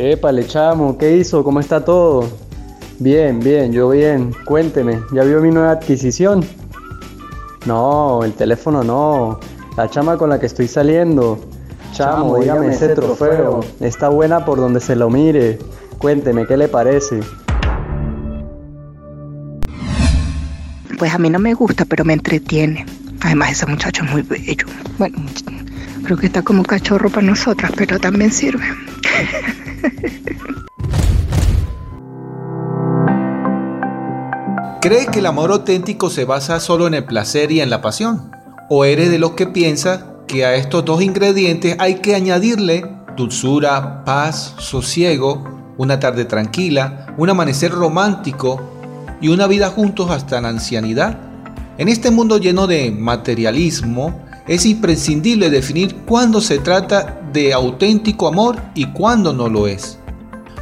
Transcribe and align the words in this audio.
Épale, 0.00 0.46
chamo, 0.46 0.96
¿qué 0.96 1.16
hizo? 1.16 1.42
¿Cómo 1.42 1.58
está 1.58 1.84
todo? 1.84 2.30
Bien, 3.00 3.40
bien, 3.40 3.72
yo 3.72 3.90
bien. 3.90 4.32
Cuénteme, 4.44 5.00
¿ya 5.12 5.24
vio 5.24 5.40
mi 5.40 5.50
nueva 5.50 5.72
adquisición? 5.72 6.44
No, 7.66 8.22
el 8.22 8.32
teléfono 8.34 8.84
no. 8.84 9.40
La 9.76 9.90
chama 9.90 10.16
con 10.16 10.30
la 10.30 10.38
que 10.38 10.46
estoy 10.46 10.68
saliendo. 10.68 11.40
Chamo, 11.94 12.38
dígame 12.38 12.68
ese 12.68 12.90
trofeo. 12.90 13.58
Está 13.80 14.08
buena 14.08 14.44
por 14.44 14.58
donde 14.58 14.78
se 14.78 14.94
lo 14.94 15.10
mire. 15.10 15.58
Cuénteme, 15.98 16.46
¿qué 16.46 16.56
le 16.56 16.68
parece? 16.68 17.18
Pues 20.96 21.12
a 21.12 21.18
mí 21.18 21.28
no 21.28 21.40
me 21.40 21.54
gusta, 21.54 21.84
pero 21.84 22.04
me 22.04 22.12
entretiene. 22.12 22.86
Además, 23.22 23.50
ese 23.50 23.66
muchacho 23.66 24.04
es 24.04 24.12
muy 24.12 24.22
bello. 24.22 24.64
Bueno, 24.96 25.18
creo 26.04 26.16
que 26.16 26.26
está 26.26 26.42
como 26.42 26.62
cachorro 26.62 27.10
para 27.10 27.26
nosotras, 27.26 27.72
pero 27.76 27.98
también 27.98 28.30
sirve. 28.30 28.62
¿Crees 34.80 35.08
que 35.08 35.18
el 35.18 35.26
amor 35.26 35.50
auténtico 35.50 36.08
se 36.08 36.24
basa 36.24 36.60
solo 36.60 36.86
en 36.86 36.94
el 36.94 37.04
placer 37.04 37.50
y 37.50 37.60
en 37.60 37.68
la 37.68 37.82
pasión? 37.82 38.30
¿O 38.70 38.84
eres 38.84 39.10
de 39.10 39.18
los 39.18 39.32
que 39.32 39.46
piensa 39.46 40.14
que 40.28 40.44
a 40.44 40.54
estos 40.54 40.84
dos 40.84 41.02
ingredientes 41.02 41.74
hay 41.78 41.96
que 41.96 42.14
añadirle 42.14 42.84
dulzura, 43.16 44.04
paz, 44.04 44.54
sosiego, 44.58 45.74
una 45.76 45.98
tarde 45.98 46.24
tranquila, 46.24 47.14
un 47.18 47.28
amanecer 47.28 47.72
romántico 47.72 48.60
y 49.20 49.28
una 49.28 49.48
vida 49.48 49.68
juntos 49.68 50.10
hasta 50.10 50.40
la 50.40 50.50
ancianidad? 50.50 51.18
En 51.76 51.88
este 51.88 52.10
mundo 52.10 52.38
lleno 52.38 52.66
de 52.66 52.90
materialismo, 52.90 54.27
es 54.48 54.66
imprescindible 54.66 55.50
definir 55.50 55.94
cuándo 56.06 56.40
se 56.40 56.58
trata 56.58 57.20
de 57.32 57.52
auténtico 57.52 58.26
amor 58.26 58.56
y 58.74 58.86
cuándo 58.86 59.32
no 59.32 59.48
lo 59.48 59.68
es. 59.68 59.98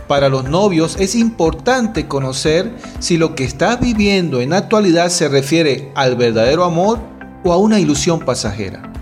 Para 0.09 0.29
los 0.29 0.45
novios 0.45 0.97
es 1.01 1.15
importante 1.15 2.07
conocer 2.07 2.77
si 3.01 3.17
lo 3.17 3.35
que 3.35 3.45
estás 3.45 3.81
viviendo 3.81 4.41
en 4.41 4.53
actualidad 4.53 5.09
se 5.09 5.29
refiere 5.29 5.91
al 5.95 6.17
verdadero 6.17 6.65
amor 6.65 6.99
o 7.43 7.53
a 7.53 7.57
una 7.57 7.81
ilusión 7.81 8.21
pasajera. 8.21 8.93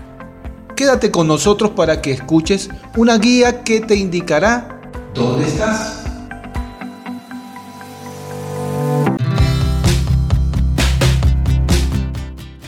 Quédate 0.75 1.11
con 1.11 1.27
nosotros 1.27 1.71
para 1.71 2.01
que 2.01 2.11
escuches 2.11 2.69
una 2.97 3.17
guía 3.17 3.63
que 3.63 3.81
te 3.81 3.95
indicará 3.95 4.81
dónde 5.13 5.47
estás. 5.47 6.04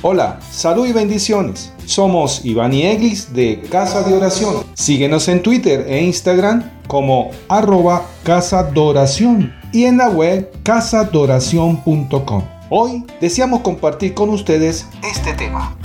Hola, 0.10 0.40
salud 0.52 0.88
y 0.88 0.94
bendiciones. 0.94 1.74
Somos 1.86 2.46
Iván 2.46 2.74
y 2.74 2.84
Eglis 2.84 3.34
de 3.34 3.60
Casa 3.70 4.04
de 4.04 4.14
Oración. 4.14 4.64
Síguenos 4.74 5.28
en 5.28 5.44
Twitter 5.44 5.86
e 5.86 6.02
Instagram 6.02 6.64
como 6.88 7.32
arroba 7.50 8.06
Casa 8.24 8.64
de 8.64 9.52
y 9.74 9.84
en 9.84 9.98
la 9.98 10.10
web 10.10 10.50
casadoración.com. 10.64 12.44
Hoy 12.70 13.04
deseamos 13.20 13.60
compartir 13.60 14.14
con 14.14 14.30
ustedes 14.30 14.88
este 15.04 15.34
tema. 15.34 15.78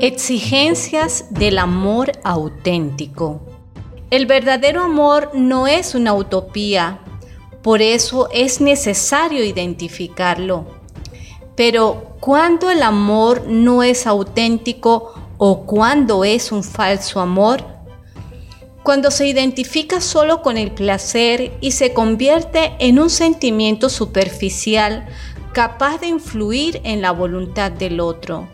Exigencias 0.00 1.26
del 1.28 1.58
amor 1.58 2.12
auténtico. 2.24 3.42
El 4.08 4.24
verdadero 4.24 4.82
amor 4.82 5.32
no 5.34 5.66
es 5.66 5.94
una 5.94 6.14
utopía 6.14 7.03
por 7.64 7.80
eso 7.80 8.28
es 8.30 8.60
necesario 8.60 9.42
identificarlo. 9.42 10.66
Pero 11.56 12.14
cuando 12.20 12.70
el 12.70 12.82
amor 12.82 13.46
no 13.46 13.82
es 13.82 14.06
auténtico 14.06 15.14
o 15.38 15.64
cuando 15.64 16.24
es 16.24 16.52
un 16.52 16.62
falso 16.62 17.20
amor, 17.20 17.64
cuando 18.82 19.10
se 19.10 19.26
identifica 19.26 20.02
solo 20.02 20.42
con 20.42 20.58
el 20.58 20.72
placer 20.72 21.52
y 21.62 21.70
se 21.70 21.94
convierte 21.94 22.74
en 22.80 22.98
un 22.98 23.08
sentimiento 23.08 23.88
superficial 23.88 25.06
capaz 25.54 25.96
de 26.00 26.08
influir 26.08 26.82
en 26.84 27.00
la 27.00 27.12
voluntad 27.12 27.72
del 27.72 28.00
otro, 28.00 28.46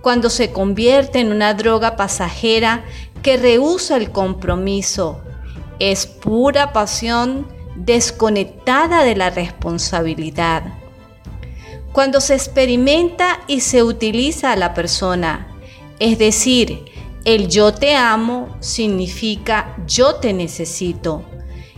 cuando 0.00 0.30
se 0.30 0.50
convierte 0.50 1.20
en 1.20 1.30
una 1.30 1.52
droga 1.52 1.94
pasajera 1.94 2.86
que 3.22 3.36
rehúsa 3.36 3.98
el 3.98 4.12
compromiso, 4.12 5.20
es 5.78 6.06
pura 6.06 6.72
pasión 6.72 7.53
desconectada 7.76 9.04
de 9.04 9.16
la 9.16 9.30
responsabilidad. 9.30 10.64
Cuando 11.92 12.20
se 12.20 12.34
experimenta 12.34 13.40
y 13.46 13.60
se 13.60 13.82
utiliza 13.82 14.52
a 14.52 14.56
la 14.56 14.74
persona, 14.74 15.48
es 15.98 16.18
decir, 16.18 16.84
el 17.24 17.48
yo 17.48 17.72
te 17.72 17.96
amo 17.96 18.56
significa 18.60 19.76
yo 19.86 20.16
te 20.16 20.32
necesito. 20.32 21.24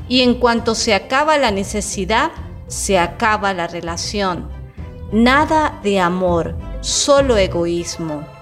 Y 0.08 0.22
en 0.22 0.34
cuanto 0.34 0.74
se 0.74 0.94
acaba 0.94 1.36
la 1.38 1.50
necesidad, 1.50 2.30
se 2.66 2.98
acaba 2.98 3.52
la 3.52 3.66
relación. 3.66 4.48
Nada 5.12 5.80
de 5.82 6.00
amor, 6.00 6.56
solo 6.80 7.36
egoísmo. 7.36 8.35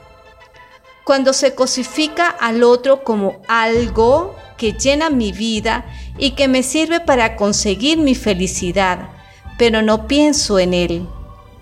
Cuando 1.05 1.35
se 1.35 1.55
cosifica 1.55 2.29
al 2.29 2.63
otro 2.63 3.05
como 3.05 3.43
algo 3.47 4.35
que 4.57 4.73
llena 4.73 5.11
mi 5.11 5.33
vida 5.33 5.85
y 6.17 6.31
que 6.31 6.49
me 6.49 6.63
sirve 6.63 7.01
para 7.01 7.37
conseguir 7.37 7.99
mi 7.99 8.15
felicidad, 8.15 9.11
pero 9.59 9.83
no 9.83 10.07
pienso 10.07 10.59
en 10.59 10.73
él. 10.73 11.07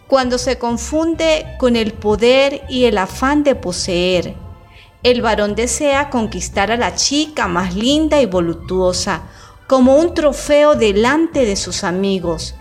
Cuando 0.07 0.39
se 0.39 0.59
confunde 0.59 1.45
con 1.59 1.75
el 1.75 1.93
poder 1.93 2.63
y 2.69 2.85
el 2.85 2.99
afán 2.99 3.43
de 3.43 3.57
poseer, 3.57 4.37
el 5.03 5.23
varón 5.23 5.57
desea 5.57 6.11
conquistar 6.11 6.71
a 6.71 6.77
la 6.77 6.95
chica 6.95 7.49
más 7.49 7.75
linda 7.75 8.23
y 8.23 8.27
voluptuosa, 8.27 9.23
como 9.67 9.97
un 9.97 10.15
trofeo 10.15 10.77
delante 10.77 11.45
de 11.45 11.57
sus 11.57 11.83
amigos, 11.83 12.55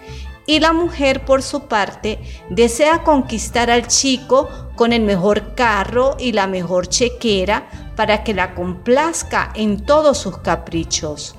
y 0.52 0.60
la 0.60 0.74
mujer 0.74 1.24
por 1.24 1.44
su 1.44 1.62
parte 1.62 2.20
desea 2.50 3.04
conquistar 3.04 3.72
al 3.72 3.88
chico 3.88 4.50
con 4.76 4.92
el 4.92 5.02
mejor 5.02 5.56
carro 5.56 6.18
y 6.20 6.34
la 6.34 6.46
mejor 6.46 6.88
chequera 6.88 7.70
para 7.96 8.26
que 8.26 8.34
la 8.34 8.54
complazca 8.54 9.54
en 9.56 9.86
todos 9.86 10.18
sus 10.18 10.40
caprichos. 10.40 11.36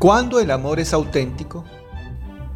¿Cuándo 0.00 0.40
el 0.40 0.50
amor 0.50 0.80
es 0.80 0.92
auténtico? 0.92 1.64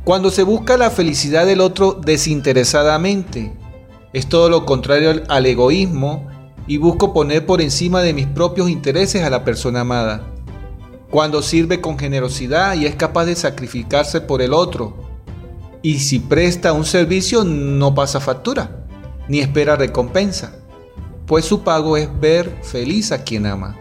Cuando 0.02 0.32
se 0.32 0.42
busca 0.42 0.76
la 0.76 0.91
felicidad 0.91 1.47
del 1.47 1.60
otro 1.60 1.92
desinteresadamente. 1.92 3.56
Es 4.12 4.28
todo 4.28 4.50
lo 4.50 4.66
contrario 4.66 5.22
al 5.28 5.47
egoísmo 5.47 6.26
y 6.66 6.78
busco 6.78 7.12
poner 7.12 7.47
por 7.47 7.60
encima 7.60 8.03
de 8.03 8.12
mis 8.12 8.26
propios 8.26 8.68
intereses 8.70 9.22
a 9.22 9.30
la 9.30 9.44
persona 9.44 9.82
amada. 9.82 10.34
Cuando 11.10 11.42
sirve 11.42 11.80
con 11.80 11.97
generosidad 11.97 12.74
y 12.74 12.86
es 12.86 12.97
capaz 12.97 13.26
de 13.26 13.36
sacrificarse 13.36 14.20
por 14.20 14.42
el 14.42 14.53
otro. 14.53 15.06
Y 15.86 16.00
si 16.00 16.19
presta 16.19 16.72
un 16.72 16.84
servicio 16.84 17.44
no 17.44 17.94
pasa 17.94 18.19
factura, 18.19 18.84
ni 19.28 19.38
espera 19.38 19.76
recompensa, 19.76 20.52
pues 21.26 21.44
su 21.44 21.62
pago 21.62 21.97
es 21.97 22.08
ver 22.19 22.58
feliz 22.64 23.12
a 23.12 23.22
quien 23.22 23.47
ama. 23.47 23.78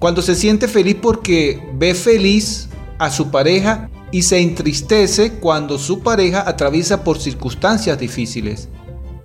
Cuando 0.00 0.22
se 0.22 0.34
siente 0.34 0.66
feliz 0.66 0.96
porque 1.00 1.70
ve 1.74 1.94
feliz 1.94 2.68
a 2.98 3.10
su 3.10 3.30
pareja 3.30 3.88
y 4.10 4.22
se 4.22 4.40
entristece 4.40 5.34
cuando 5.34 5.78
su 5.78 6.00
pareja 6.00 6.48
atraviesa 6.48 7.04
por 7.04 7.20
circunstancias 7.20 7.96
difíciles. 7.96 8.68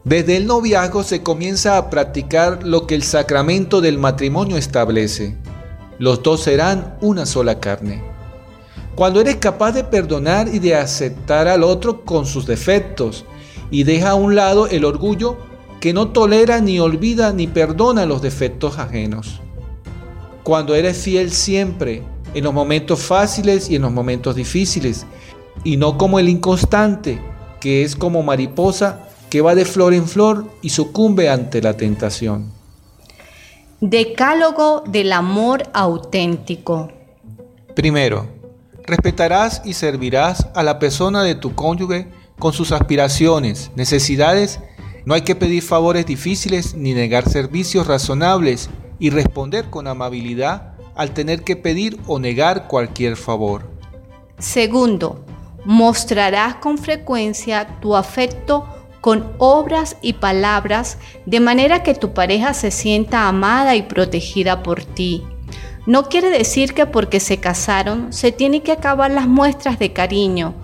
Desde 0.03 0.37
el 0.37 0.45
noviazgo 0.45 1.01
se 1.01 1.23
comienza 1.23 1.75
a 1.75 1.89
practicar 1.89 2.61
lo 2.63 2.85
que 2.85 2.93
el 2.93 3.01
sacramento 3.01 3.81
del 3.81 3.97
matrimonio 3.97 4.57
establece. 4.57 5.37
Los 5.97 6.22
dos 6.22 6.43
serán 6.43 6.99
una 7.01 7.25
sola 7.25 7.59
carne. 7.59 8.15
Cuando 8.95 9.19
eres 9.19 9.35
capaz 9.35 9.73
de 9.73 9.83
perdonar 9.83 10.47
y 10.47 10.59
de 10.59 10.75
aceptar 10.75 11.47
al 11.47 11.63
otro 11.63 12.06
con 12.06 12.25
sus 12.25 12.45
defectos 12.45 13.25
y 13.69 13.83
deja 13.83 14.11
a 14.11 14.16
un 14.16 14.35
lado 14.35 14.67
el 14.67 14.85
orgullo 14.85 15.38
que 15.81 15.94
no 15.94 16.09
tolera 16.09 16.61
ni 16.61 16.79
olvida 16.79 17.34
ni 17.34 17.47
perdona 17.47 18.05
los 18.05 18.22
defectos 18.22 18.79
ajenos. 18.79 19.41
Cuando 20.43 20.75
eres 20.75 20.97
fiel 20.97 21.31
siempre 21.31 22.03
en 22.34 22.43
los 22.43 22.53
momentos 22.53 23.02
fáciles 23.02 23.70
y 23.70 23.75
en 23.75 23.81
los 23.81 23.91
momentos 23.91 24.35
difíciles, 24.35 25.05
y 25.64 25.78
no 25.78 25.97
como 25.97 26.20
el 26.20 26.29
inconstante, 26.29 27.20
que 27.59 27.84
es 27.84 27.96
como 27.96 28.23
mariposa 28.23 29.08
que 29.29 29.41
va 29.41 29.55
de 29.55 29.66
flor 29.66 29.93
en 29.93 30.08
flor 30.08 30.46
y 30.61 30.70
sucumbe 30.70 31.29
ante 31.29 31.61
la 31.61 31.75
tentación. 31.75 32.52
Decálogo 33.81 34.84
del 34.87 35.11
amor 35.11 35.64
auténtico. 35.73 36.90
Primero, 37.73 38.28
respetarás 38.85 39.61
y 39.66 39.73
servirás 39.73 40.47
a 40.53 40.64
la 40.64 40.79
persona 40.79 41.23
de 41.23 41.35
tu 41.35 41.55
cónyuge 41.55 42.08
con 42.40 42.53
sus 42.53 42.72
aspiraciones, 42.72 43.72
necesidades. 43.76 44.59
No 45.05 45.14
hay 45.14 45.22
que 45.22 45.35
pedir 45.35 45.64
favores 45.64 46.05
difíciles 46.05 46.76
ni 46.76 46.93
negar 46.93 47.29
servicios 47.29 47.87
razonables 47.87 48.70
y 48.99 49.09
responder 49.09 49.70
con 49.70 49.87
amabilidad 49.87 50.73
al 50.96 51.14
tener 51.14 51.43
que 51.43 51.55
pedir 51.55 51.99
o 52.08 52.20
negar 52.20 52.67
cualquier 52.67 53.17
favor. 53.17 53.70
Segundo, 54.37 55.26
mostrarás 55.66 56.55
con 56.55 56.78
frecuencia 56.78 57.79
tu 57.82 57.96
afecto 57.96 58.66
con 59.02 59.34
obras 59.37 59.97
y 60.02 60.14
palabras 60.14 60.97
de 61.28 61.40
manera 61.40 61.84
que 61.84 61.93
tu 61.93 62.14
pareja 62.14 62.55
se 62.55 62.72
sienta 62.72 63.28
amada 63.28 63.76
y 63.76 63.84
protegida 63.84 64.64
por 64.64 64.84
ti. 64.84 65.23
No 65.85 66.09
quiere 66.09 66.32
decir 66.32 66.73
que 66.73 66.87
porque 66.87 67.20
se 67.20 67.40
casaron 67.40 68.11
se 68.11 68.32
tienen 68.32 68.61
que 68.61 68.72
acabar 68.72 69.11
las 69.11 69.28
muestras 69.28 69.78
de 69.78 69.93
cariño. 69.93 70.55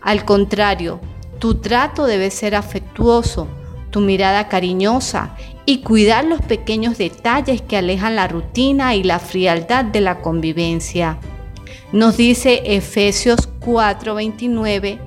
Al 0.00 0.24
contrario, 0.24 1.00
tu 1.38 1.56
trato 1.56 2.06
debe 2.06 2.30
ser 2.30 2.54
afectuoso, 2.54 3.46
tu 3.90 4.00
mirada 4.00 4.48
cariñosa 4.48 5.36
y 5.66 5.82
cuidar 5.82 6.24
los 6.24 6.40
pequeños 6.40 6.96
detalles 6.96 7.60
que 7.60 7.76
alejan 7.76 8.16
la 8.16 8.28
rutina 8.28 8.94
y 8.94 9.02
la 9.02 9.18
frialdad 9.18 9.84
de 9.84 10.00
la 10.00 10.20
convivencia. 10.20 11.18
Nos 11.92 12.16
dice 12.16 12.62
Efesios 12.64 13.48
4:29, 13.60 14.98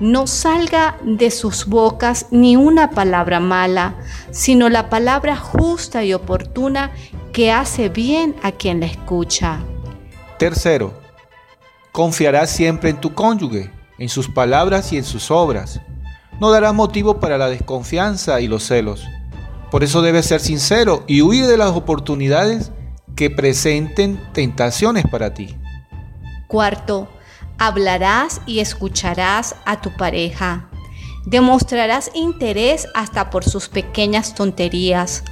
no 0.00 0.26
salga 0.26 0.96
de 1.04 1.30
sus 1.30 1.66
bocas 1.66 2.26
ni 2.30 2.56
una 2.56 2.90
palabra 2.90 3.38
mala, 3.38 3.96
sino 4.30 4.68
la 4.68 4.88
palabra 4.88 5.36
justa 5.36 6.04
y 6.04 6.14
oportuna 6.14 6.92
que 7.32 7.52
hace 7.52 7.88
bien 7.88 8.36
a 8.42 8.52
quien 8.52 8.80
la 8.80 8.86
escucha. 8.86 9.60
Tercero, 10.38 10.94
confiarás 11.92 12.50
siempre 12.50 12.90
en 12.90 13.00
tu 13.00 13.14
cónyuge, 13.14 13.70
en 13.98 14.08
sus 14.08 14.28
palabras 14.28 14.92
y 14.92 14.96
en 14.96 15.04
sus 15.04 15.30
obras. 15.30 15.80
No 16.40 16.50
darás 16.50 16.74
motivo 16.74 17.20
para 17.20 17.38
la 17.38 17.48
desconfianza 17.48 18.40
y 18.40 18.48
los 18.48 18.64
celos. 18.64 19.04
Por 19.70 19.84
eso 19.84 20.02
debes 20.02 20.26
ser 20.26 20.40
sincero 20.40 21.04
y 21.06 21.22
huir 21.22 21.46
de 21.46 21.56
las 21.56 21.70
oportunidades 21.70 22.72
que 23.14 23.30
presenten 23.30 24.20
tentaciones 24.32 25.04
para 25.10 25.34
ti. 25.34 25.56
Cuarto, 26.48 27.08
hablarás 27.58 28.40
y 28.46 28.60
escucharás 28.60 29.54
a 29.66 29.80
tu 29.80 29.94
pareja. 29.96 30.70
Demostrarás 31.26 32.10
interés 32.14 32.88
hasta 32.94 33.30
por 33.30 33.44
sus 33.44 33.68
pequeñas 33.68 34.34
tonterías 34.34 35.22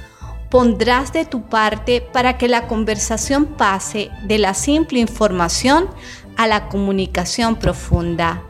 pondrás 0.49 1.13
de 1.13 1.25
tu 1.25 1.43
parte 1.43 2.01
para 2.01 2.37
que 2.37 2.47
la 2.47 2.67
conversación 2.67 3.45
pase 3.45 4.09
de 4.23 4.39
la 4.39 4.53
simple 4.53 4.99
información 4.99 5.87
a 6.37 6.47
la 6.47 6.69
comunicación 6.69 7.55
profunda. 7.55 8.43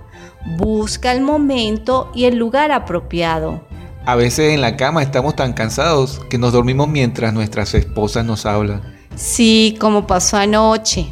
Busca 0.57 1.11
el 1.11 1.21
momento 1.21 2.11
y 2.15 2.25
el 2.25 2.37
lugar 2.37 2.71
apropiado. 2.71 3.67
A 4.05 4.15
veces 4.15 4.53
en 4.53 4.61
la 4.61 4.77
cama 4.77 5.03
estamos 5.03 5.35
tan 5.35 5.53
cansados 5.53 6.21
que 6.29 6.37
nos 6.37 6.53
dormimos 6.53 6.87
mientras 6.87 7.33
nuestras 7.33 7.73
esposas 7.73 8.25
nos 8.25 8.45
hablan. 8.45 8.81
Sí, 9.15 9.77
como 9.79 10.07
pasó 10.07 10.37
anoche. 10.37 11.11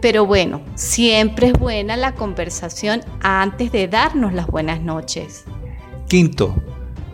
Pero 0.00 0.26
bueno, 0.26 0.60
siempre 0.74 1.48
es 1.48 1.52
buena 1.52 1.96
la 1.96 2.14
conversación 2.14 3.02
antes 3.22 3.70
de 3.72 3.88
darnos 3.88 4.32
las 4.32 4.46
buenas 4.46 4.80
noches. 4.80 5.44
Quinto, 6.08 6.54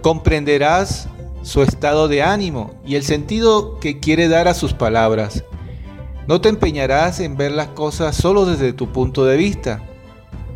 comprenderás 0.02 1.08
su 1.42 1.62
estado 1.62 2.08
de 2.08 2.22
ánimo 2.22 2.74
y 2.84 2.96
el 2.96 3.02
sentido 3.02 3.78
que 3.80 3.98
quiere 3.98 4.28
dar 4.28 4.48
a 4.48 4.54
sus 4.54 4.74
palabras. 4.74 5.44
No 6.26 6.40
te 6.40 6.48
empeñarás 6.48 7.20
en 7.20 7.36
ver 7.36 7.52
las 7.52 7.68
cosas 7.68 8.14
solo 8.14 8.44
desde 8.44 8.72
tu 8.72 8.92
punto 8.92 9.24
de 9.24 9.36
vista. 9.36 9.82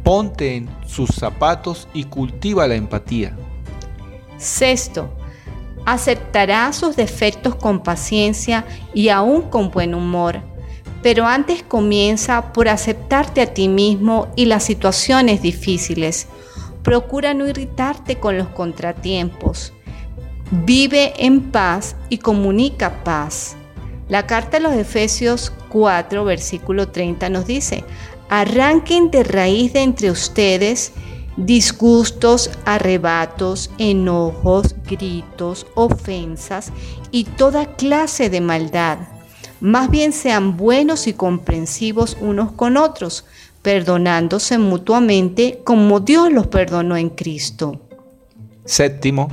Ponte 0.02 0.56
en 0.56 0.68
sus 0.86 1.10
zapatos 1.10 1.88
y 1.94 2.04
cultiva 2.04 2.68
la 2.68 2.74
empatía. 2.74 3.36
Sexto, 4.36 5.08
aceptarás 5.86 6.76
sus 6.76 6.96
defectos 6.96 7.54
con 7.54 7.82
paciencia 7.82 8.66
y 8.92 9.08
aún 9.08 9.42
con 9.42 9.70
buen 9.70 9.94
humor. 9.94 10.40
Pero 11.02 11.26
antes 11.26 11.62
comienza 11.62 12.52
por 12.52 12.68
aceptarte 12.68 13.40
a 13.40 13.52
ti 13.52 13.68
mismo 13.68 14.28
y 14.36 14.46
las 14.46 14.64
situaciones 14.64 15.42
difíciles. 15.42 16.28
Procura 16.82 17.32
no 17.32 17.46
irritarte 17.48 18.16
con 18.16 18.36
los 18.36 18.48
contratiempos 18.48 19.72
vive 20.50 21.12
en 21.18 21.50
paz 21.50 21.96
y 22.08 22.18
comunica 22.18 23.04
paz. 23.04 23.56
La 24.08 24.26
carta 24.26 24.58
de 24.58 24.62
los 24.62 24.74
Efesios 24.74 25.52
4, 25.70 26.24
versículo 26.24 26.88
30 26.88 27.28
nos 27.30 27.46
dice, 27.46 27.84
arranquen 28.28 29.10
de 29.10 29.24
raíz 29.24 29.72
de 29.72 29.82
entre 29.82 30.10
ustedes 30.10 30.92
disgustos, 31.36 32.50
arrebatos, 32.64 33.70
enojos, 33.78 34.74
gritos, 34.88 35.66
ofensas 35.74 36.72
y 37.10 37.24
toda 37.24 37.74
clase 37.76 38.30
de 38.30 38.40
maldad. 38.40 38.98
Más 39.60 39.90
bien 39.90 40.12
sean 40.12 40.56
buenos 40.56 41.06
y 41.06 41.14
comprensivos 41.14 42.16
unos 42.20 42.52
con 42.52 42.76
otros, 42.76 43.24
perdonándose 43.62 44.58
mutuamente 44.58 45.60
como 45.64 46.00
Dios 46.00 46.30
los 46.32 46.46
perdonó 46.48 46.96
en 46.96 47.08
Cristo. 47.08 47.80
Séptimo, 48.64 49.28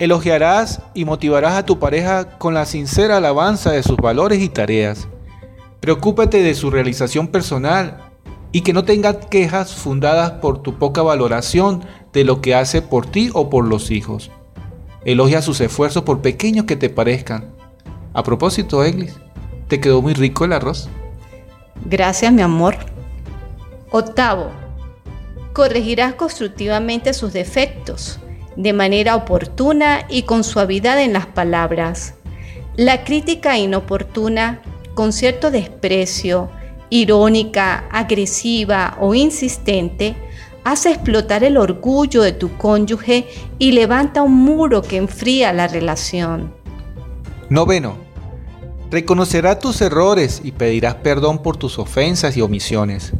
Elogiarás 0.00 0.80
y 0.94 1.04
motivarás 1.04 1.52
a 1.58 1.66
tu 1.66 1.78
pareja 1.78 2.38
con 2.38 2.54
la 2.54 2.64
sincera 2.64 3.18
alabanza 3.18 3.70
de 3.70 3.82
sus 3.82 3.98
valores 3.98 4.40
y 4.40 4.48
tareas. 4.48 5.08
Preocúpate 5.80 6.42
de 6.42 6.54
su 6.54 6.70
realización 6.70 7.28
personal 7.28 8.10
y 8.50 8.62
que 8.62 8.72
no 8.72 8.84
tenga 8.84 9.20
quejas 9.20 9.74
fundadas 9.74 10.30
por 10.30 10.62
tu 10.62 10.78
poca 10.78 11.02
valoración 11.02 11.84
de 12.14 12.24
lo 12.24 12.40
que 12.40 12.54
hace 12.54 12.80
por 12.80 13.04
ti 13.04 13.28
o 13.34 13.50
por 13.50 13.66
los 13.66 13.90
hijos. 13.90 14.30
Elogia 15.04 15.42
sus 15.42 15.60
esfuerzos 15.60 16.02
por 16.02 16.22
pequeños 16.22 16.64
que 16.64 16.76
te 16.76 16.88
parezcan. 16.88 17.54
A 18.14 18.22
propósito, 18.22 18.82
Eglis, 18.82 19.16
¿te 19.68 19.80
quedó 19.80 20.00
muy 20.00 20.14
rico 20.14 20.46
el 20.46 20.54
arroz? 20.54 20.88
Gracias, 21.84 22.32
mi 22.32 22.40
amor. 22.40 22.78
Octavo, 23.90 24.50
corregirás 25.52 26.14
constructivamente 26.14 27.12
sus 27.12 27.34
defectos 27.34 28.18
de 28.62 28.72
manera 28.72 29.16
oportuna 29.16 30.04
y 30.08 30.22
con 30.22 30.44
suavidad 30.44 31.00
en 31.00 31.12
las 31.12 31.26
palabras. 31.26 32.14
La 32.76 33.04
crítica 33.04 33.58
inoportuna, 33.58 34.60
con 34.94 35.12
cierto 35.12 35.50
desprecio, 35.50 36.50
irónica, 36.90 37.86
agresiva 37.90 38.96
o 39.00 39.14
insistente, 39.14 40.14
hace 40.64 40.90
explotar 40.90 41.42
el 41.42 41.56
orgullo 41.56 42.22
de 42.22 42.32
tu 42.32 42.56
cónyuge 42.56 43.28
y 43.58 43.72
levanta 43.72 44.22
un 44.22 44.34
muro 44.34 44.82
que 44.82 44.96
enfría 44.96 45.52
la 45.52 45.66
relación. 45.68 46.52
Noveno. 47.48 47.96
Reconocerás 48.90 49.60
tus 49.60 49.80
errores 49.80 50.40
y 50.42 50.50
pedirás 50.52 50.96
perdón 50.96 51.42
por 51.42 51.56
tus 51.56 51.78
ofensas 51.78 52.36
y 52.36 52.40
omisiones. 52.40 53.12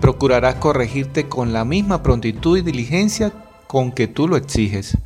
Procurarás 0.00 0.56
corregirte 0.56 1.26
con 1.26 1.52
la 1.54 1.64
misma 1.64 2.02
prontitud 2.02 2.58
y 2.58 2.62
diligencia 2.62 3.32
con 3.70 3.92
que 3.92 4.08
tú 4.08 4.26
lo 4.26 4.36
exiges. 4.36 4.98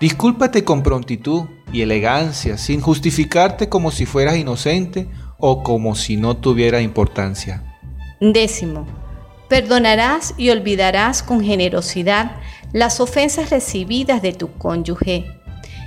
Discúlpate 0.00 0.64
con 0.64 0.82
prontitud 0.82 1.44
y 1.72 1.82
elegancia, 1.82 2.58
sin 2.58 2.80
justificarte 2.80 3.68
como 3.68 3.92
si 3.92 4.06
fueras 4.06 4.36
inocente 4.36 5.06
o 5.38 5.62
como 5.62 5.94
si 5.94 6.16
no 6.16 6.36
tuviera 6.36 6.80
importancia. 6.80 7.62
Décimo, 8.20 8.88
perdonarás 9.48 10.34
y 10.36 10.50
olvidarás 10.50 11.22
con 11.22 11.44
generosidad 11.44 12.40
las 12.72 12.98
ofensas 12.98 13.50
recibidas 13.50 14.20
de 14.20 14.32
tu 14.32 14.50
cónyuge. 14.54 15.24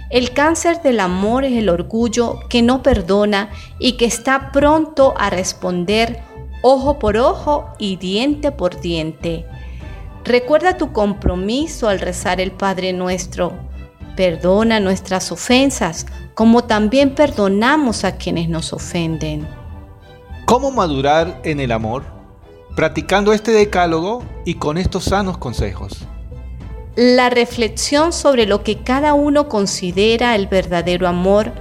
El 0.10 0.32
cáncer 0.32 0.82
del 0.82 1.02
amor 1.02 1.44
es 1.44 1.58
el 1.58 1.68
orgullo 1.68 2.40
que 2.48 2.62
no 2.62 2.82
perdona 2.82 3.50
y 3.78 3.98
que 3.98 4.06
está 4.06 4.54
pronto 4.54 5.16
a 5.18 5.30
responder 5.30 6.22
ojo 6.62 6.98
por 6.98 7.18
ojo 7.18 7.74
y 7.78 7.98
diente 7.98 8.54
por 8.54 8.80
diente. 8.80 9.46
Recuerda 10.26 10.76
tu 10.76 10.92
compromiso 10.92 11.88
al 11.88 12.00
rezar 12.00 12.42
el 12.42 12.52
Padre 12.52 12.94
nuestro. 12.94 13.54
Perdona 14.16 14.80
nuestras 14.80 15.32
ofensas, 15.32 16.08
como 16.34 16.64
también 16.64 17.14
perdonamos 17.14 18.04
a 18.04 18.18
quienes 18.18 18.50
nos 18.50 18.74
ofenden. 18.74 19.48
¿Cómo 20.46 20.72
madurar 20.72 21.42
en 21.44 21.60
el 21.60 21.72
amor? 21.72 22.04
Practicando 22.76 23.34
este 23.34 23.52
decálogo 23.52 24.24
y 24.46 24.56
con 24.56 24.80
estos 24.80 25.04
sanos 25.04 25.38
consejos. 25.38 26.08
La 26.96 27.30
reflexión 27.30 28.12
sobre 28.12 28.48
lo 28.48 28.64
que 28.64 28.80
cada 28.80 29.14
uno 29.14 29.48
considera 29.48 30.34
el 30.34 30.48
verdadero 30.48 31.08
amor 31.08 31.52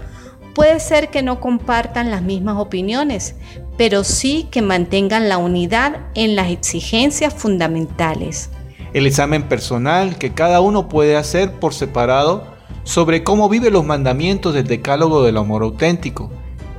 puede 0.54 0.80
ser 0.80 1.10
que 1.10 1.22
no 1.22 1.38
compartan 1.38 2.10
las 2.10 2.22
mismas 2.22 2.56
opiniones, 2.56 3.34
pero 3.76 4.04
sí 4.04 4.48
que 4.50 4.62
mantengan 4.62 5.28
la 5.28 5.38
unidad 5.38 6.06
en 6.14 6.36
las 6.36 6.50
exigencias 6.50 7.34
fundamentales. 7.34 8.50
El 8.92 9.06
examen 9.06 9.48
personal 9.48 10.16
que 10.18 10.32
cada 10.32 10.60
uno 10.60 10.88
puede 10.88 11.16
hacer 11.16 11.52
por 11.52 11.74
separado 11.74 12.44
sobre 12.84 13.24
cómo 13.24 13.48
vive 13.48 13.70
los 13.70 13.84
mandamientos 13.84 14.54
del 14.54 14.66
decálogo 14.66 15.24
del 15.24 15.36
amor 15.36 15.62
auténtico, 15.62 16.30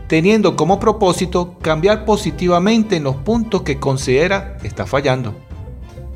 teniendo 0.08 0.56
como 0.56 0.80
propósito 0.80 1.58
cambiar 1.62 2.06
positivamente 2.06 2.96
en 2.96 3.04
los 3.04 3.16
puntos 3.18 3.64
que 3.64 3.80
considera 3.80 4.58
está 4.64 4.86
fallando. 4.86 5.36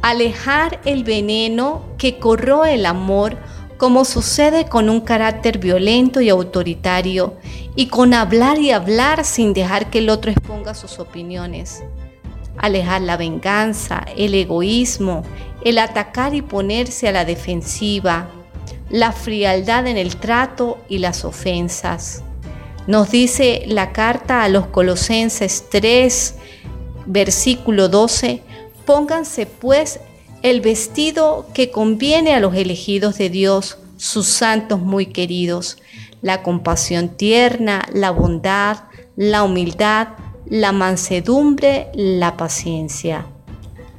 Alejar 0.02 0.80
el 0.86 1.04
veneno 1.04 1.82
que 1.98 2.20
corroe 2.20 2.76
el 2.76 2.86
amor 2.86 3.38
como 3.80 4.04
sucede 4.04 4.66
con 4.66 4.90
un 4.90 5.00
carácter 5.00 5.58
violento 5.58 6.20
y 6.20 6.28
autoritario, 6.28 7.38
y 7.78 7.88
con 7.88 8.14
hablar 8.14 8.60
y 8.60 8.72
hablar 8.72 9.24
sin 9.24 9.54
dejar 9.54 9.90
que 9.90 10.00
el 10.00 10.10
otro 10.10 10.30
exponga 10.30 10.76
sus 10.76 11.00
opiniones. 11.00 11.82
Alejar 12.58 13.02
la 13.02 13.16
venganza, 13.16 14.06
el 14.18 14.36
egoísmo, 14.36 15.24
el 15.64 15.78
atacar 15.78 16.36
y 16.36 16.42
ponerse 16.42 17.08
a 17.08 17.14
la 17.14 17.26
defensiva. 17.26 18.30
la 18.90 19.12
frialdad 19.12 19.86
en 19.86 19.98
el 19.98 20.16
trato 20.16 20.80
y 20.90 20.98
las 20.98 21.24
ofensas. 21.24 22.24
Nos 22.88 23.12
dice 23.12 23.64
la 23.68 23.92
carta 23.94 24.44
a 24.44 24.50
los 24.50 24.66
Colosenses 24.68 25.66
3, 25.70 26.36
versículo 27.06 27.88
12, 27.88 28.42
pónganse 28.86 29.46
pues 29.46 30.00
el 30.42 30.62
vestido 30.62 31.48
que 31.54 31.72
conviene 31.72 32.34
a 32.34 32.40
los 32.40 32.56
elegidos 32.56 33.18
de 33.18 33.30
Dios, 33.30 33.78
sus 33.98 34.28
santos 34.28 34.80
muy 34.80 35.08
queridos, 35.08 35.78
la 36.22 36.44
compasión 36.44 37.10
tierna, 37.10 37.86
la 37.94 38.12
bondad, 38.12 38.84
la 39.16 39.44
humildad, 39.44 40.10
la 40.46 40.72
mansedumbre, 40.72 41.88
la 41.94 42.38
paciencia. 42.38 43.26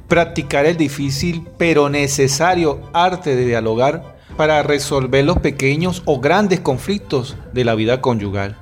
Practicar 0.07 0.65
el 0.65 0.77
difícil 0.77 1.47
pero 1.57 1.89
necesario 1.89 2.81
arte 2.93 3.35
de 3.35 3.45
dialogar 3.45 4.17
para 4.35 4.63
resolver 4.63 5.23
los 5.23 5.39
pequeños 5.39 6.01
o 6.05 6.19
grandes 6.19 6.59
conflictos 6.59 7.37
de 7.53 7.63
la 7.63 7.75
vida 7.75 8.01
conyugal. 8.01 8.57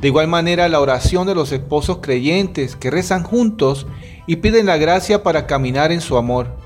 De 0.00 0.08
igual 0.08 0.28
manera, 0.28 0.68
la 0.68 0.80
oración 0.80 1.26
de 1.26 1.34
los 1.34 1.52
esposos 1.52 1.98
creyentes 1.98 2.76
que 2.76 2.90
rezan 2.90 3.24
juntos 3.24 3.86
y 4.26 4.36
piden 4.36 4.66
la 4.66 4.76
gracia 4.76 5.22
para 5.22 5.46
caminar 5.46 5.90
en 5.90 6.00
su 6.00 6.16
amor. 6.16 6.56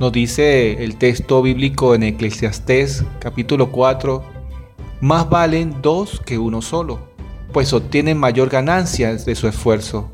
Nos 0.00 0.12
dice 0.12 0.82
el 0.82 0.96
texto 0.96 1.42
bíblico 1.42 1.94
en 1.94 2.02
Eclesiastés 2.02 3.04
capítulo 3.18 3.70
4, 3.70 4.24
más 5.02 5.28
valen 5.28 5.82
dos 5.82 6.22
que 6.24 6.38
uno 6.38 6.62
solo, 6.62 7.00
pues 7.52 7.74
obtienen 7.74 8.16
mayor 8.16 8.48
ganancia 8.48 9.14
de 9.14 9.34
su 9.34 9.46
esfuerzo. 9.46 10.10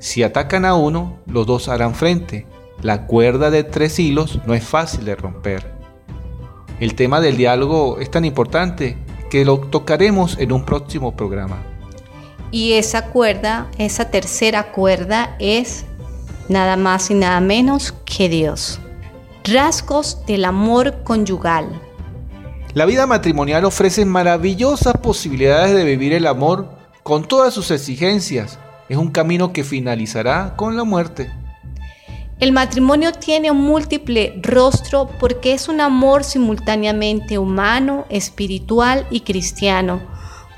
Si 0.00 0.24
atacan 0.24 0.64
a 0.64 0.74
uno, 0.74 1.20
los 1.26 1.46
dos 1.46 1.68
harán 1.68 1.94
frente. 1.94 2.44
La 2.82 3.06
cuerda 3.06 3.52
de 3.52 3.62
tres 3.62 4.00
hilos 4.00 4.40
no 4.46 4.54
es 4.54 4.64
fácil 4.64 5.04
de 5.04 5.14
romper. 5.14 5.64
El 6.80 6.96
tema 6.96 7.20
del 7.20 7.36
diálogo 7.36 8.00
es 8.00 8.10
tan 8.10 8.24
importante 8.24 8.98
que 9.30 9.44
lo 9.44 9.58
tocaremos 9.58 10.38
en 10.40 10.50
un 10.50 10.64
próximo 10.64 11.14
programa. 11.14 11.62
Y 12.50 12.72
esa 12.72 13.10
cuerda, 13.10 13.70
esa 13.78 14.10
tercera 14.10 14.72
cuerda 14.72 15.36
es 15.38 15.84
nada 16.48 16.76
más 16.76 17.12
y 17.12 17.14
nada 17.14 17.40
menos 17.40 17.94
que 18.04 18.28
Dios. 18.28 18.80
Rasgos 19.50 20.24
del 20.26 20.44
amor 20.44 21.02
conyugal. 21.02 21.66
La 22.72 22.86
vida 22.86 23.08
matrimonial 23.08 23.64
ofrece 23.64 24.04
maravillosas 24.04 24.96
posibilidades 24.98 25.74
de 25.74 25.82
vivir 25.82 26.12
el 26.12 26.28
amor 26.28 26.68
con 27.02 27.26
todas 27.26 27.52
sus 27.52 27.72
exigencias. 27.72 28.60
Es 28.88 28.96
un 28.96 29.10
camino 29.10 29.52
que 29.52 29.64
finalizará 29.64 30.54
con 30.56 30.76
la 30.76 30.84
muerte. 30.84 31.32
El 32.38 32.52
matrimonio 32.52 33.10
tiene 33.12 33.50
un 33.50 33.60
múltiple 33.62 34.38
rostro 34.40 35.10
porque 35.18 35.52
es 35.52 35.68
un 35.68 35.80
amor 35.80 36.22
simultáneamente 36.22 37.36
humano, 37.36 38.06
espiritual 38.08 39.04
y 39.10 39.22
cristiano, 39.22 40.00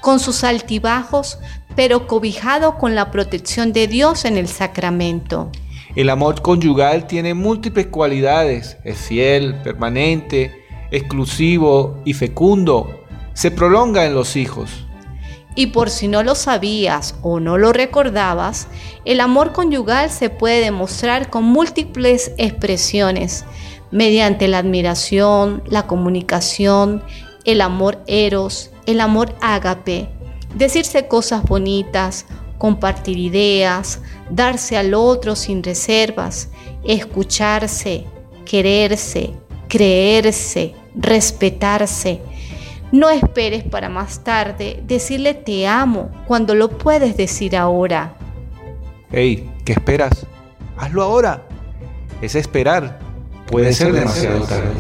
con 0.03 0.21
sus 0.21 0.45
altibajos, 0.45 1.39
pero 1.75 2.07
cobijado 2.07 2.77
con 2.77 2.95
la 2.95 3.11
protección 3.11 3.73
de 3.73 3.87
Dios 3.87 4.27
en 4.27 4.37
el 4.37 4.49
sacramento. 4.49 5.51
El 5.95 6.09
amor 6.09 6.41
conyugal 6.41 7.07
tiene 7.07 7.35
múltiples 7.35 7.89
cualidades, 7.89 8.79
es 8.83 8.97
fiel, 8.97 9.57
permanente, 9.57 10.65
exclusivo 10.91 12.01
y 12.07 12.15
fecundo. 12.15 13.05
Se 13.35 13.51
prolonga 13.51 14.07
en 14.07 14.15
los 14.15 14.37
hijos. 14.37 14.87
Y 15.55 15.67
por 15.67 15.91
si 15.91 16.09
no 16.09 16.23
lo 16.23 16.35
sabías 16.35 17.15
o 17.21 17.41
no 17.41 17.59
lo 17.59 17.75
recordabas, 17.75 18.69
el 19.05 19.21
amor 19.21 19.53
conyugal 19.53 20.09
se 20.09 20.31
puede 20.31 20.63
demostrar 20.63 21.29
con 21.29 21.45
múltiples 21.45 22.33
expresiones, 22.39 23.45
mediante 23.91 24.49
la 24.49 24.59
admiración, 24.59 25.63
la 25.67 25.87
comunicación, 25.87 27.03
el 27.45 27.61
amor 27.61 28.03
eros, 28.07 28.71
el 28.87 28.99
amor 29.03 29.35
ágape, 29.43 30.09
decirse 30.55 31.07
cosas 31.07 31.43
bonitas, 31.43 32.25
compartir 32.59 33.19
ideas, 33.19 34.01
darse 34.31 34.77
al 34.77 34.95
otro 34.95 35.37
sin 35.37 35.63
reservas, 35.63 36.49
escucharse, 36.85 38.05
quererse, 38.45 39.31
creerse, 39.69 40.75
respetarse. 40.95 42.21
No 42.93 43.09
esperes 43.09 43.65
para 43.65 43.89
más 43.89 44.23
tarde 44.23 44.83
decirle 44.87 45.35
te 45.35 45.67
amo 45.67 46.11
cuando 46.27 46.55
lo 46.55 46.77
puedes 46.77 47.17
decir 47.17 47.57
ahora. 47.57 48.17
Hey, 49.11 49.51
¿qué 49.65 49.73
esperas? 49.73 50.27
Hazlo 50.77 51.03
ahora. 51.03 51.47
Es 52.21 52.35
esperar. 52.35 52.99
Puede, 53.47 53.73
ser, 53.73 53.93
demasiado 53.93 54.41
tarde. 54.43 54.71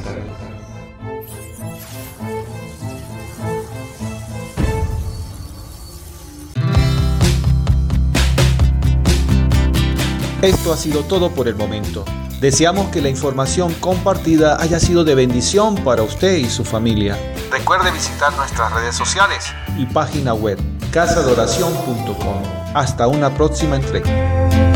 Esto 10.42 10.72
ha 10.72 10.76
sido 10.76 11.04
todo 11.04 11.30
por 11.30 11.46
el 11.46 11.54
momento. 11.54 12.04
Deseamos 12.40 12.88
que 12.88 13.00
la 13.00 13.08
información 13.08 13.72
compartida 13.75 14.61
haya 14.61 14.80
sido 14.80 15.04
de 15.04 15.14
bendición 15.14 15.76
para 15.84 16.02
usted 16.02 16.38
y 16.38 16.50
su 16.50 16.64
familia. 16.64 17.16
Recuerde 17.52 17.92
visitar 17.92 18.34
nuestras 18.34 18.72
redes 18.72 18.96
sociales 18.96 19.54
y 19.78 19.87
página 19.87 20.34
web 20.34 20.58
casadoración.com. 20.90 22.42
Hasta 22.75 23.06
una 23.06 23.32
próxima 23.32 23.76
entrega. 23.76 24.72